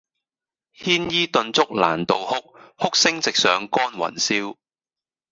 [0.75, 4.55] 牽衣頓足攔道哭，哭聲直上干云霄！